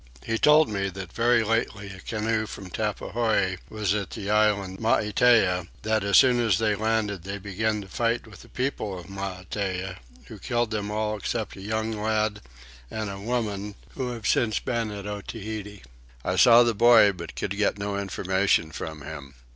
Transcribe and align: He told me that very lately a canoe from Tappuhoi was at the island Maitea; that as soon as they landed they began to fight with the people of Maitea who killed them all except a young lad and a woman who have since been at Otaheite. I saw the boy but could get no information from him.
He 0.25 0.39
told 0.39 0.67
me 0.67 0.89
that 0.89 1.13
very 1.13 1.43
lately 1.43 1.91
a 1.91 1.99
canoe 1.99 2.47
from 2.47 2.71
Tappuhoi 2.71 3.59
was 3.69 3.93
at 3.93 4.09
the 4.09 4.31
island 4.31 4.79
Maitea; 4.79 5.67
that 5.83 6.03
as 6.03 6.17
soon 6.17 6.39
as 6.39 6.57
they 6.57 6.73
landed 6.73 7.21
they 7.21 7.37
began 7.37 7.81
to 7.81 7.87
fight 7.87 8.25
with 8.25 8.41
the 8.41 8.49
people 8.49 8.97
of 8.97 9.07
Maitea 9.11 9.97
who 10.25 10.39
killed 10.39 10.71
them 10.71 10.89
all 10.89 11.15
except 11.15 11.55
a 11.55 11.61
young 11.61 11.91
lad 11.91 12.41
and 12.89 13.11
a 13.11 13.19
woman 13.19 13.75
who 13.91 14.07
have 14.13 14.25
since 14.25 14.57
been 14.57 14.89
at 14.89 15.05
Otaheite. 15.05 15.83
I 16.25 16.35
saw 16.35 16.63
the 16.63 16.73
boy 16.73 17.11
but 17.11 17.35
could 17.35 17.55
get 17.55 17.77
no 17.77 17.95
information 17.95 18.71
from 18.71 19.03
him. 19.03 19.35